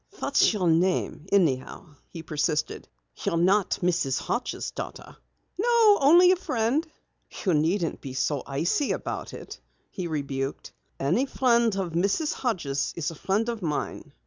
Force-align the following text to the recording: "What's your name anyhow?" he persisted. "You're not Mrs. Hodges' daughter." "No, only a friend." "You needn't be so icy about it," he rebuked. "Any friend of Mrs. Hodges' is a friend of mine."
"What's 0.17 0.51
your 0.51 0.67
name 0.67 1.27
anyhow?" 1.31 1.93
he 2.09 2.23
persisted. 2.23 2.87
"You're 3.23 3.37
not 3.37 3.77
Mrs. 3.83 4.17
Hodges' 4.17 4.71
daughter." 4.71 5.15
"No, 5.59 5.99
only 6.01 6.31
a 6.31 6.35
friend." 6.37 6.87
"You 7.45 7.53
needn't 7.53 8.01
be 8.01 8.13
so 8.15 8.41
icy 8.47 8.93
about 8.93 9.31
it," 9.31 9.59
he 9.91 10.07
rebuked. 10.07 10.73
"Any 10.99 11.27
friend 11.27 11.75
of 11.75 11.91
Mrs. 11.93 12.33
Hodges' 12.33 12.93
is 12.97 13.11
a 13.11 13.13
friend 13.15 13.47
of 13.47 13.61
mine." 13.61 14.11